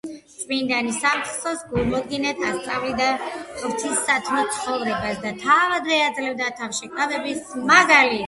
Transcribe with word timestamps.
წმინდანი 0.35 0.93
სამწყსოს 0.93 1.59
გულმოდგინედ 1.73 2.39
ასწავლიდა 2.51 3.09
ღვთივსათნო 3.25 4.39
ცხოვრებას 4.55 5.21
და 5.27 5.33
თავადვე 5.43 5.99
აძლევდა 6.09 6.49
თავშეკავების 6.63 7.45
მაგალითს. 7.73 8.19